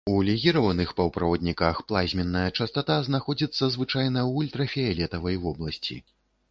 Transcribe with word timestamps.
У 0.11 0.13
легіраваных 0.27 0.93
паўправадніках 0.99 1.83
плазменная 1.91 2.47
частата 2.57 2.97
знаходзіцца 3.09 3.71
звычайна 3.77 4.19
ў 4.29 4.31
ультрафіялетавай 4.43 5.35
вобласці. 5.47 6.03